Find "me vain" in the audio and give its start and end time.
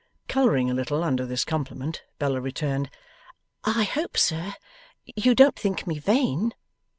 5.85-6.55